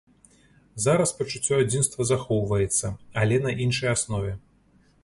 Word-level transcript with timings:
Зараз 0.85 1.11
пачуццё 1.19 1.59
адзінства 1.65 2.01
захоўваецца, 2.13 2.87
але 3.23 3.35
на 3.47 3.51
іншай 3.69 3.89
аснове. 3.97 4.33